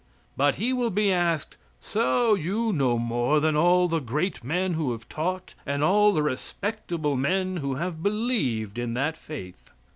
But 0.35 0.55
he 0.55 0.73
will 0.73 0.89
be 0.89 1.13
asked, 1.13 1.57
"So 1.79 2.33
you 2.33 2.73
know 2.73 2.97
more 2.97 3.39
than 3.39 3.55
all 3.55 3.87
the 3.87 3.99
great 3.99 4.43
men 4.43 4.73
who 4.73 4.93
have 4.93 5.07
taught 5.07 5.53
and 5.63 5.83
all 5.83 6.11
the 6.11 6.23
respectable 6.23 7.15
men 7.15 7.57
who 7.57 7.75
have 7.75 8.01
believed 8.01 8.79
in 8.79 8.95
that 8.95 9.15
faith?" 9.15 9.69